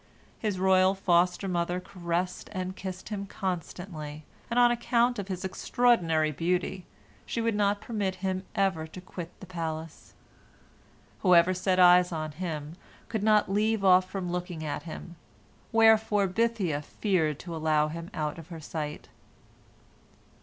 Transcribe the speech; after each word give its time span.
His 0.39 0.57
royal 0.59 0.95
foster 0.95 1.47
mother 1.47 1.79
caressed 1.79 2.49
and 2.53 2.75
kissed 2.75 3.09
him 3.09 3.27
constantly, 3.27 4.23
and 4.49 4.57
on 4.57 4.71
account 4.71 5.19
of 5.19 5.27
his 5.27 5.45
extraordinary 5.45 6.31
beauty 6.31 6.87
she 7.23 7.39
would 7.39 7.53
not 7.53 7.81
permit 7.81 8.15
him 8.25 8.43
ever 8.55 8.87
to 8.87 8.99
quit 8.99 9.39
the 9.39 9.45
palace. 9.45 10.15
Whoever 11.19 11.53
set 11.53 11.77
eyes 11.79 12.11
on 12.11 12.31
him, 12.31 12.77
could 13.09 13.21
not 13.21 13.51
leave 13.51 13.85
off 13.85 14.09
from 14.09 14.31
looking 14.31 14.63
at 14.63 14.81
him, 14.89 15.17
wherefore 15.71 16.25
Bithiah 16.27 16.81
feared 16.83 17.37
to 17.41 17.55
allow 17.55 17.87
him 17.87 18.09
out 18.11 18.39
of 18.39 18.47
her 18.47 18.59
sight. 18.59 19.07